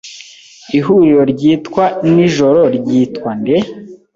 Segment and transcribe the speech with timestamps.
[0.77, 3.57] Ihuriro ryitwa nijoro ryitwa nde?